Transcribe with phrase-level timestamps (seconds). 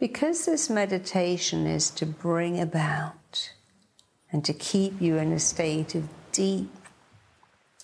[0.00, 3.52] Because this meditation is to bring about
[4.32, 6.72] and to keep you in a state of deep,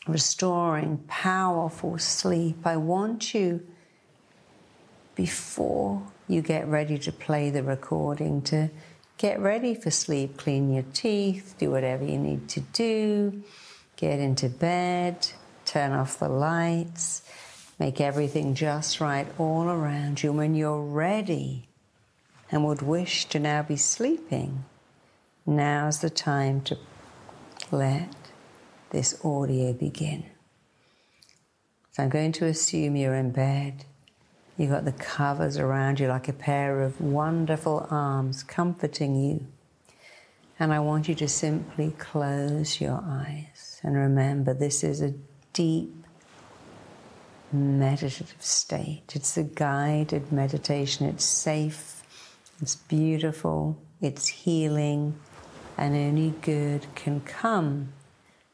[0.08, 3.66] restoring, powerful sleep, I want you,
[5.14, 8.70] before you get ready to play the recording, to
[9.18, 13.42] get ready for sleep, clean your teeth, do whatever you need to do,
[13.96, 15.28] get into bed,
[15.66, 17.20] turn off the lights,
[17.78, 20.32] make everything just right all around you.
[20.32, 21.68] When you're ready
[22.50, 24.64] and would wish to now be sleeping,
[25.44, 26.78] now's the time to
[27.70, 28.14] let
[28.90, 30.24] this audio begin.
[31.92, 33.84] So I'm going to assume you're in bed.
[34.56, 39.46] You've got the covers around you like a pair of wonderful arms comforting you.
[40.58, 45.14] And I want you to simply close your eyes and remember this is a
[45.52, 45.94] deep
[47.52, 49.12] meditative state.
[49.14, 51.06] It's a guided meditation.
[51.06, 51.95] It's safe,
[52.60, 55.18] it's beautiful, it's healing,
[55.76, 57.92] and only good can come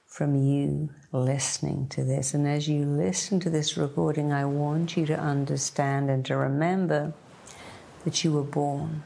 [0.07, 2.35] from you listening to this.
[2.35, 7.15] And as you listen to this recording, I want you to understand and to remember
[8.05, 9.05] that you were born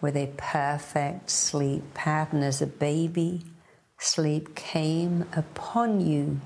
[0.00, 2.42] with a perfect sleep pattern.
[2.42, 3.44] As a baby,
[3.98, 6.40] sleep came upon you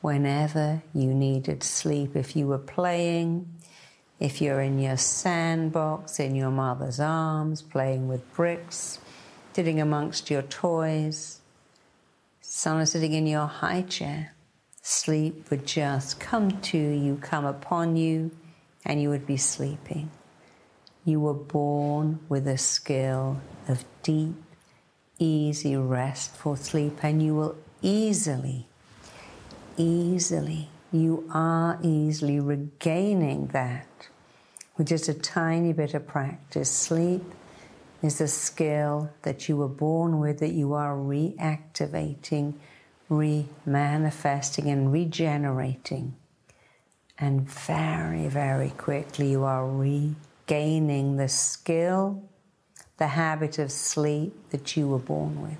[0.00, 2.16] whenever you needed sleep.
[2.16, 3.48] If you were playing,
[4.18, 8.98] if you're in your sandbox, in your mother's arms, playing with bricks,
[9.52, 11.40] sitting amongst your toys,
[12.48, 14.32] Someone sitting in your high chair,
[14.80, 18.30] sleep would just come to you, come upon you,
[18.84, 20.10] and you would be sleeping.
[21.04, 24.36] You were born with a skill of deep,
[25.18, 28.68] easy, restful sleep, and you will easily,
[29.76, 34.08] easily, you are easily regaining that
[34.76, 36.70] with just a tiny bit of practice.
[36.70, 37.24] Sleep
[38.02, 42.54] is a skill that you were born with that you are reactivating,
[43.08, 46.14] re-manifesting, and regenerating.
[47.18, 52.22] And very, very quickly you are regaining the skill,
[52.98, 55.58] the habit of sleep that you were born with.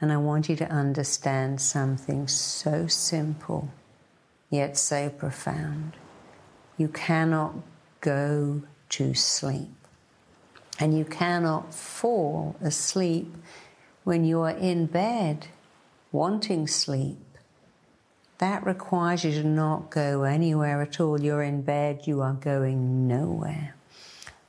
[0.00, 3.70] And I want you to understand something so simple,
[4.50, 5.94] yet so profound.
[6.76, 7.54] You cannot
[8.00, 9.70] go to sleep.
[10.78, 13.34] And you cannot fall asleep
[14.04, 15.48] when you are in bed
[16.12, 17.18] wanting sleep.
[18.38, 21.20] That requires you to not go anywhere at all.
[21.20, 23.74] You're in bed, you are going nowhere.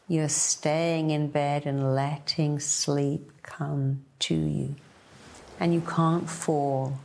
[0.09, 4.75] You're staying in bed and letting sleep come to you.
[5.59, 6.99] And you can't fall.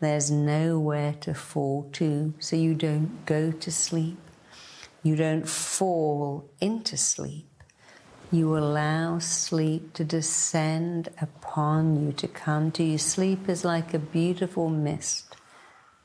[0.00, 4.18] There's nowhere to fall to, so you don't go to sleep.
[5.02, 7.46] You don't fall into sleep.
[8.30, 12.98] You allow sleep to descend upon you, to come to you.
[12.98, 15.34] Sleep is like a beautiful mist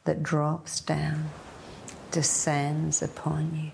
[0.05, 1.29] that drops down,
[2.11, 3.71] descends upon you,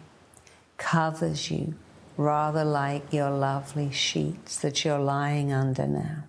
[0.77, 1.75] covers you,
[2.17, 6.23] rather like your lovely sheets that you're lying under now.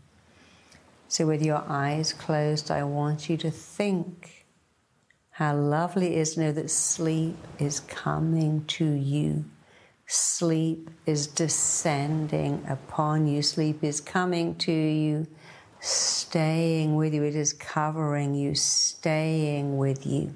[1.10, 4.46] So, with your eyes closed, I want you to think
[5.32, 9.44] how lovely it is to know that sleep is coming to you
[10.12, 13.42] Sleep is descending upon you.
[13.42, 15.28] Sleep is coming to you,
[15.78, 17.22] staying with you.
[17.22, 20.34] It is covering you, staying with you.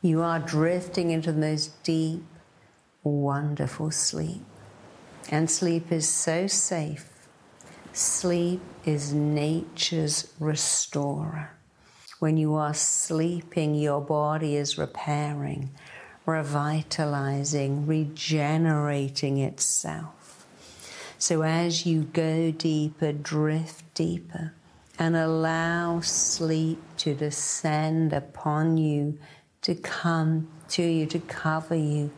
[0.00, 2.24] You are drifting into the most deep,
[3.04, 4.42] wonderful sleep.
[5.30, 7.11] And sleep is so safe.
[7.92, 11.50] Sleep is nature's restorer.
[12.18, 15.70] When you are sleeping, your body is repairing
[16.26, 20.46] revitalizing, regenerating itself.
[21.18, 24.52] So as you go deeper, drift deeper,
[24.98, 29.18] and allow sleep to descend upon you,
[29.62, 32.10] to come to you, to cover you,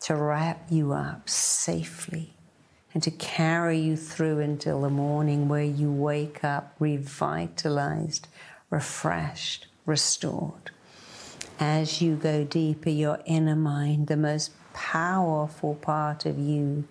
[0.00, 2.35] to wrap you up safely,
[2.96, 8.26] and to carry you through until the morning where you wake up revitalized,
[8.70, 10.70] refreshed, restored
[11.60, 16.88] as you go deeper, your inner mind, the most powerful part of you,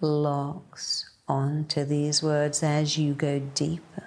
[0.00, 4.04] locks onto these words as you go deeper.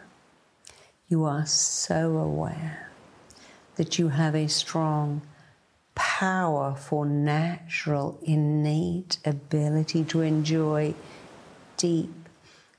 [1.09, 2.89] You are so aware
[3.75, 5.24] that you have a strong,
[5.94, 10.94] powerful, natural, innate ability to enjoy
[11.77, 12.29] deep,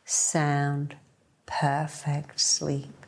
[0.04, 0.96] sound,
[1.46, 3.06] perfect sleep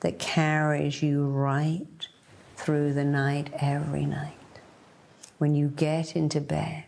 [0.00, 2.08] that carries you right
[2.56, 4.34] through the night every night.
[5.38, 6.84] When you get into bed,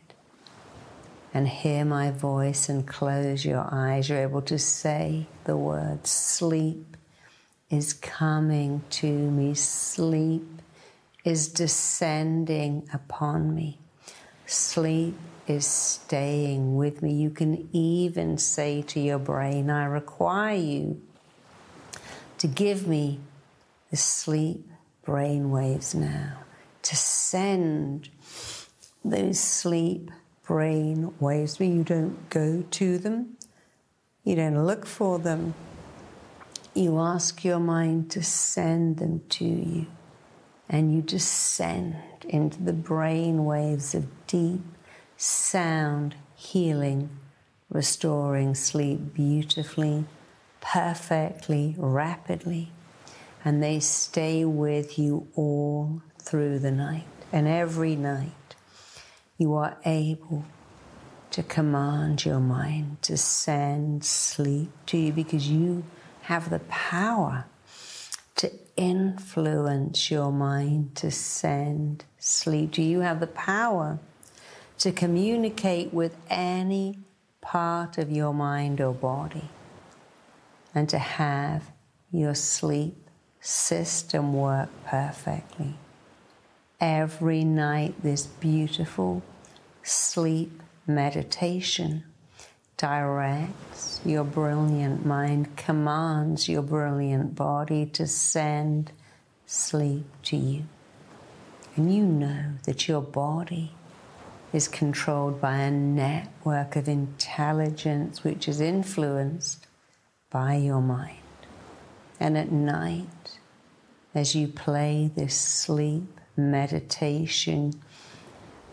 [1.34, 6.96] and hear my voice and close your eyes, you're able to say the word sleep
[7.70, 10.46] is coming to me, sleep
[11.24, 13.78] is descending upon me,
[14.44, 15.16] sleep
[15.46, 17.12] is staying with me.
[17.12, 21.02] You can even say to your brain, I require you
[22.38, 23.20] to give me
[23.90, 24.66] the sleep
[25.04, 26.38] brain waves now,
[26.82, 28.08] to send
[29.04, 30.10] those sleep
[30.46, 33.36] brain waves, but you don't go to them,
[34.24, 35.54] you don't look for them.
[36.74, 39.86] You ask your mind to send them to you,
[40.68, 41.96] and you descend
[42.28, 44.62] into the brain waves of deep
[45.22, 47.08] sound, healing,
[47.70, 50.04] restoring sleep beautifully,
[50.60, 52.72] perfectly, rapidly,
[53.44, 57.06] and they stay with you all through the night.
[57.32, 58.56] And every night,
[59.38, 60.44] you are able
[61.30, 65.84] to command your mind to send sleep to you because you
[66.22, 67.46] have the power
[68.36, 72.84] to influence your mind to send sleep you.
[72.84, 74.00] You have the power
[74.82, 76.98] to communicate with any
[77.40, 79.48] part of your mind or body
[80.74, 81.70] and to have
[82.10, 82.96] your sleep
[83.40, 85.76] system work perfectly
[86.80, 89.22] every night this beautiful
[89.84, 92.02] sleep meditation
[92.76, 98.90] directs your brilliant mind, commands your brilliant body to send
[99.46, 100.64] sleep to you.
[101.76, 103.70] And you know that your body
[104.52, 109.66] is controlled by a network of intelligence which is influenced
[110.30, 111.18] by your mind.
[112.20, 113.38] And at night,
[114.14, 117.72] as you play this sleep meditation,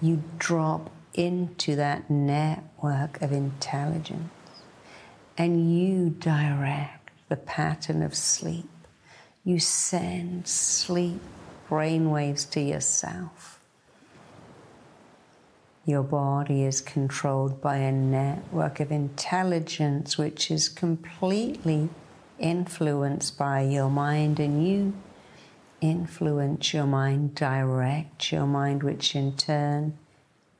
[0.01, 4.29] you drop into that network of intelligence
[5.37, 8.69] and you direct the pattern of sleep.
[9.45, 11.21] You send sleep
[11.69, 13.58] brainwaves to yourself.
[15.89, 21.89] Your body is controlled by a network of intelligence which is completely
[22.37, 24.93] influenced by your mind, and you
[25.81, 29.97] influence your mind, direct your mind, which in turn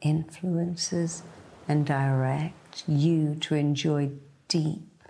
[0.02, 1.22] influences
[1.68, 4.10] and directs you to enjoy
[4.48, 5.04] deep,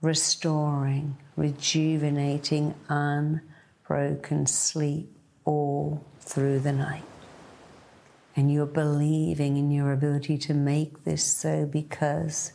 [0.00, 5.14] restoring, rejuvenating, unbroken sleep
[5.44, 7.17] all through the night.
[8.38, 12.52] And you're believing in your ability to make this so because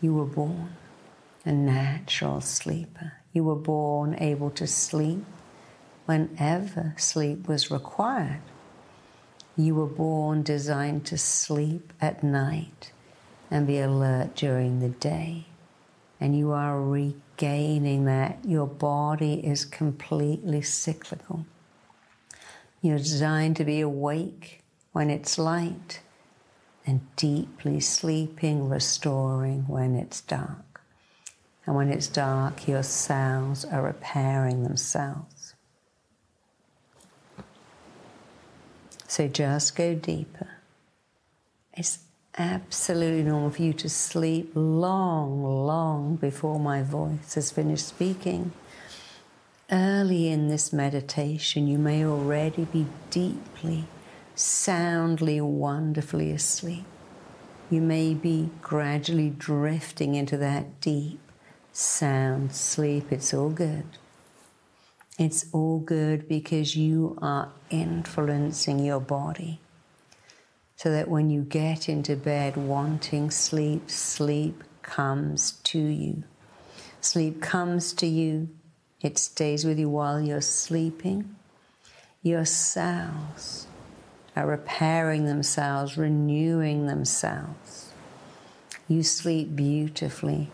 [0.00, 0.76] you were born
[1.44, 3.14] a natural sleeper.
[3.32, 5.24] You were born able to sleep
[6.04, 8.40] whenever sleep was required.
[9.56, 12.92] You were born designed to sleep at night
[13.50, 15.46] and be alert during the day.
[16.20, 18.44] And you are regaining that.
[18.44, 21.46] Your body is completely cyclical.
[22.80, 24.62] You're designed to be awake
[24.96, 26.00] when it's light
[26.86, 30.80] and deeply sleeping, restoring when it's dark.
[31.66, 35.54] And when it's dark, your cells are repairing themselves.
[39.06, 40.48] So just go deeper.
[41.74, 41.98] It's
[42.38, 48.52] absolutely normal for you to sleep long, long before my voice has finished speaking.
[49.70, 53.84] Early in this meditation, you may already be deeply,
[54.36, 56.84] soundly, wonderfully asleep.
[57.70, 61.18] You may be gradually drifting into that deep,
[61.72, 63.10] sound sleep.
[63.10, 63.86] It's all good.
[65.18, 69.60] It's all good because you are influencing your body.
[70.76, 76.22] So that when you get into bed wanting sleep, sleep comes to you.
[77.00, 78.50] Sleep comes to you,
[79.00, 81.36] it stays with you while you're sleeping.
[82.22, 83.66] Your cells
[84.36, 87.90] are repairing themselves, renewing themselves.
[88.86, 90.50] You sleep beautifully,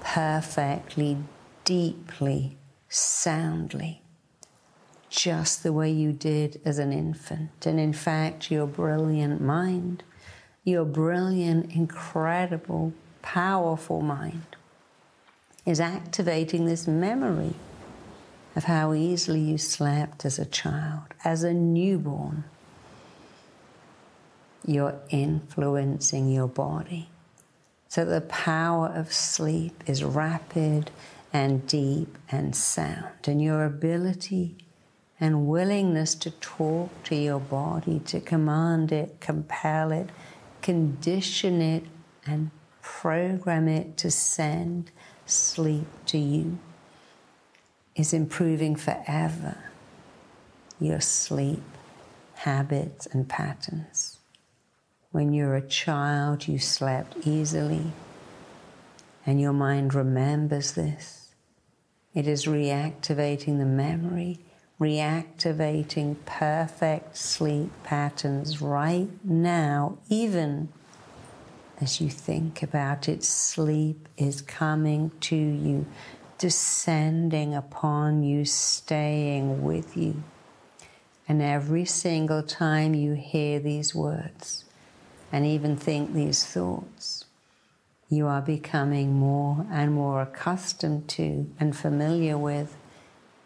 [0.00, 1.16] perfectly,
[1.64, 2.56] deeply
[2.88, 4.02] soundly,
[5.08, 7.66] just the way you did as an infant.
[7.66, 10.04] And in fact, your brilliant mind,
[10.62, 14.56] your brilliant, incredible, powerful mind
[15.66, 17.54] is activating this memory
[18.54, 22.44] of how easily you slept as a child, as a newborn.
[24.66, 27.08] You're influencing your body.
[27.88, 30.90] So the power of sleep is rapid
[31.32, 34.56] and deep and sound, and your ability
[35.20, 40.10] and willingness to talk to your body, to command it, compel it,
[40.62, 41.84] condition it
[42.26, 42.50] and
[42.82, 44.90] program it to send
[45.26, 46.58] sleep to you
[47.94, 49.56] is improving forever
[50.80, 51.62] your sleep
[52.34, 54.18] habits and patterns.
[55.14, 57.92] When you're a child, you slept easily,
[59.24, 61.28] and your mind remembers this.
[62.12, 64.40] It is reactivating the memory,
[64.80, 70.70] reactivating perfect sleep patterns right now, even
[71.80, 73.22] as you think about it.
[73.22, 75.86] Sleep is coming to you,
[76.38, 80.24] descending upon you, staying with you.
[81.28, 84.64] And every single time you hear these words
[85.34, 87.24] and even think these thoughts,
[88.08, 92.76] you are becoming more and more accustomed to and familiar with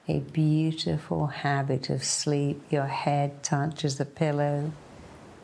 [0.06, 2.60] a beautiful habit of sleep.
[2.68, 4.70] Your head touches the pillow,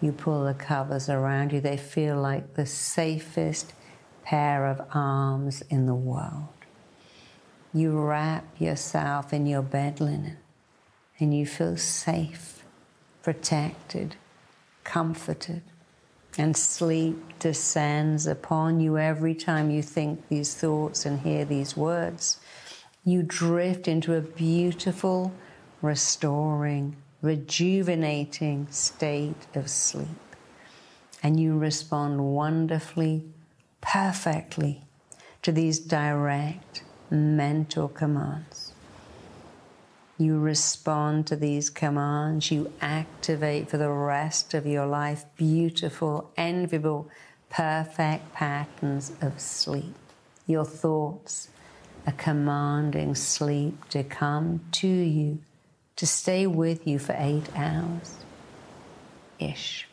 [0.02, 3.72] you pull the covers around you, they feel like the safest
[4.22, 6.48] pair of arms in the world.
[7.72, 10.36] You wrap yourself in your bed linen
[11.18, 12.64] and you feel safe,
[13.22, 14.16] protected,
[14.84, 15.62] comforted,
[16.38, 22.38] and sleep descends upon you every time you think these thoughts and hear these words.
[23.04, 25.32] You drift into a beautiful,
[25.82, 30.08] restoring, rejuvenating state of sleep.
[31.22, 33.24] And you respond wonderfully,
[33.80, 34.82] perfectly
[35.42, 38.73] to these direct mental commands.
[40.16, 42.50] You respond to these commands.
[42.50, 47.08] You activate for the rest of your life beautiful, enviable,
[47.50, 49.94] perfect patterns of sleep.
[50.46, 51.48] Your thoughts
[52.06, 55.38] are commanding sleep to come to you,
[55.96, 58.18] to stay with you for eight hours
[59.38, 59.88] ish.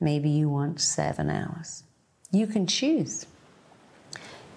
[0.00, 1.82] Maybe you want seven hours.
[2.30, 3.26] You can choose.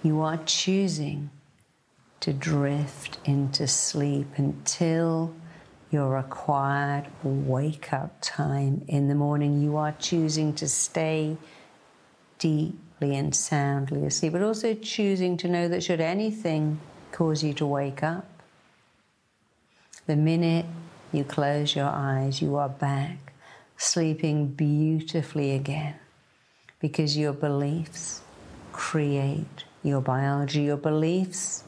[0.04, 1.30] You are choosing
[2.20, 5.34] to drift into sleep until
[5.92, 9.62] your required wake up time in the morning.
[9.62, 11.38] You are choosing to stay
[12.40, 16.80] deeply and soundly asleep, but also choosing to know that should anything
[17.12, 18.28] cause you to wake up,
[20.06, 20.66] the minute
[21.12, 23.34] you close your eyes, you are back
[23.78, 25.96] sleeping beautifully again
[26.80, 28.22] because your beliefs
[28.72, 30.64] create your biology.
[30.64, 31.64] Your beliefs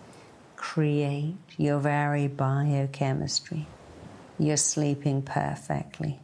[0.60, 3.66] create your very biochemistry.
[4.38, 6.20] You're sleeping perfectly.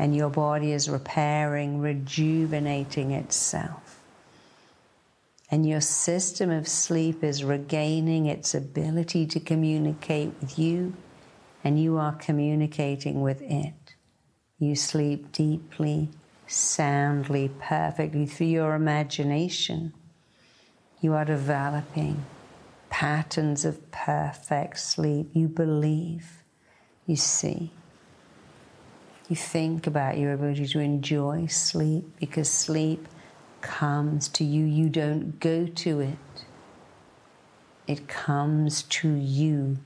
[0.00, 4.02] And your body is repairing, rejuvenating itself.
[5.48, 10.94] And your system of sleep is regaining its ability to communicate with you,
[11.62, 13.94] and you are communicating with it.
[14.58, 16.08] You sleep deeply,
[16.48, 19.92] soundly, perfectly through your imagination.
[21.00, 22.24] You are developing
[22.90, 25.30] patterns of perfect sleep.
[25.32, 26.42] You believe,
[27.06, 27.72] you see.
[29.28, 33.06] You think about your ability to enjoy sleep because sleep
[33.60, 34.64] comes to you.
[34.64, 36.44] You don't go to it,
[37.86, 39.78] it comes to you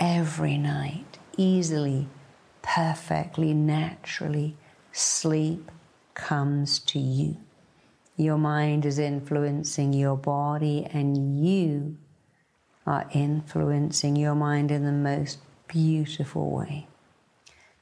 [0.00, 2.08] every night, easily,
[2.62, 4.56] perfectly, naturally.
[4.90, 5.70] Sleep
[6.14, 7.36] comes to you.
[8.16, 11.96] Your mind is influencing your body, and you
[12.86, 16.86] are influencing your mind in the most beautiful way.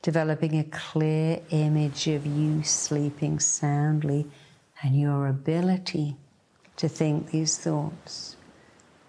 [0.02, 4.26] Developing a clear image of you sleeping soundly
[4.82, 6.16] and your ability
[6.76, 8.36] to think these thoughts,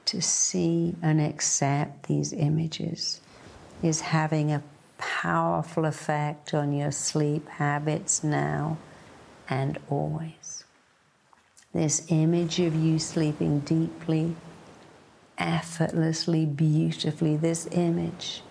[0.05, 3.21] to see and accept these images,
[3.81, 4.63] is having a
[4.98, 8.77] powerful effect on your sleep habits now
[9.50, 10.65] and always.
[11.74, 14.36] This image of you sleeping deeply
[15.41, 17.36] effortlessly, beautifully.
[17.36, 18.43] This image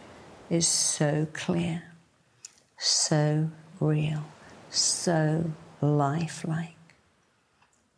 [0.50, 1.82] is so clear,
[2.78, 4.24] so real,
[4.70, 6.76] so lifelike.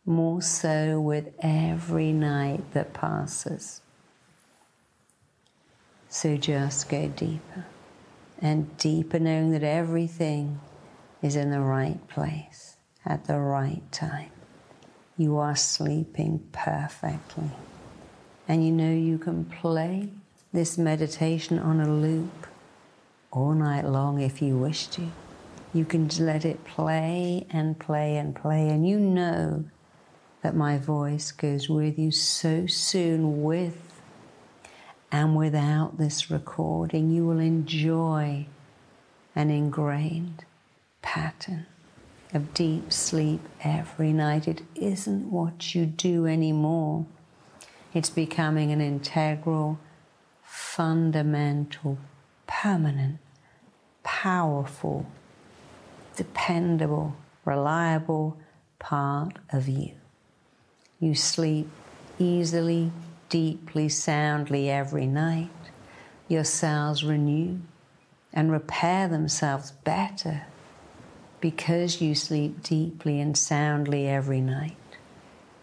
[0.05, 3.81] More so with every night that passes.
[6.09, 7.65] So just go deeper
[8.39, 10.59] and deeper, knowing that everything
[11.21, 14.29] is in the right place at the right time.
[15.17, 17.51] You are sleeping perfectly.
[18.47, 20.09] And you know you can play
[20.51, 22.47] this meditation on a loop
[23.31, 25.07] all night long if you wish to.
[25.73, 29.65] You can let it play and play and play, and you know
[30.43, 34.01] that my voice goes with you so soon with
[35.11, 37.09] and without this recording.
[37.09, 38.45] You will enjoy
[39.35, 40.45] an ingrained
[41.01, 41.65] pattern
[42.33, 44.47] of deep sleep every night.
[44.47, 47.05] It isn't what you do anymore.
[47.93, 49.79] It's becoming an integral,
[50.41, 51.99] fundamental,
[52.47, 53.19] permanent,
[54.03, 55.05] powerful,
[56.15, 58.37] dependable, reliable
[58.79, 59.91] part of you.
[60.99, 61.69] You sleep
[62.17, 62.91] easily,
[63.29, 65.49] deeply, soundly every night.
[66.27, 67.59] Your cells renew
[68.33, 70.43] and repair themselves better
[71.39, 74.77] because you sleep deeply and soundly every night.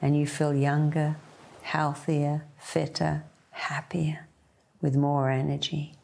[0.03, 1.17] And you feel younger,
[1.71, 3.23] healthier, fitter,
[3.53, 4.27] happier,
[4.81, 5.95] with more energy.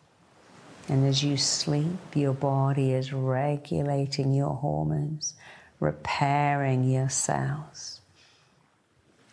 [0.89, 5.35] And as you sleep, your body is regulating your hormones,
[5.81, 8.01] repairing your cells,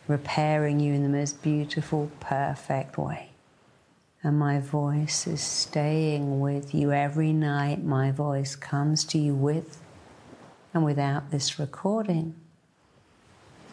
[0.08, 3.30] repairing you in the most beautiful, perfect way.
[4.24, 7.84] And my voice is staying with you every night.
[7.84, 9.80] My voice comes to you with
[10.72, 12.34] and without this recording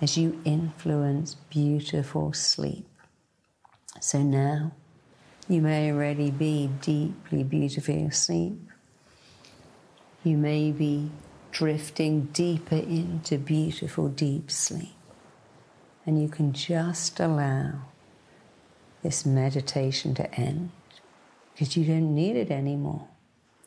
[0.00, 2.86] as you influence beautiful sleep.
[4.00, 4.72] So now
[5.48, 8.58] you may already be deeply, beautifully asleep.
[10.24, 11.10] You may be
[11.50, 14.94] drifting deeper into beautiful, deep sleep.
[16.06, 17.82] And you can just allow
[19.02, 20.70] this meditation to end
[21.52, 23.08] because you don't need it anymore.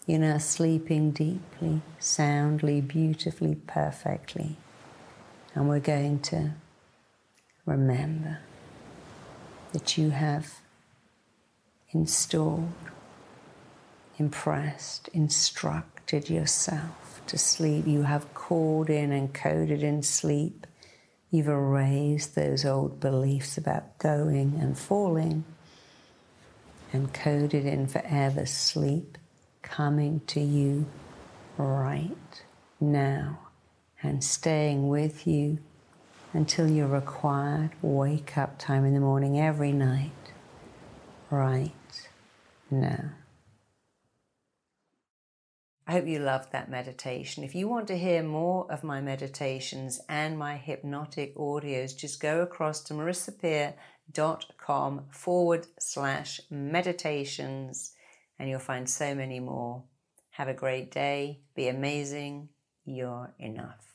[0.05, 4.57] You're now sleeping deeply, soundly, beautifully, perfectly.
[5.55, 6.51] And we're going to
[7.65, 8.39] remember
[9.71, 10.59] that you have
[11.91, 12.73] installed,
[14.17, 17.85] impressed, instructed yourself to sleep.
[17.87, 20.65] You have called in and coded in sleep.
[21.29, 25.43] You've erased those old beliefs about going and falling
[26.91, 29.17] and coded in forever sleep
[29.63, 30.85] coming to you
[31.57, 32.43] right
[32.79, 33.39] now
[34.03, 35.57] and staying with you
[36.33, 40.11] until your required wake up time in the morning every night,
[41.31, 41.71] right
[42.69, 43.09] now.
[45.85, 47.43] I hope you loved that meditation.
[47.43, 52.41] If you want to hear more of my meditations and my hypnotic audios, just go
[52.41, 57.91] across to marisapeer.com forward slash meditations
[58.39, 59.83] and you'll find so many more.
[60.31, 61.41] Have a great day.
[61.53, 62.47] Be amazing.
[62.85, 63.92] You're enough.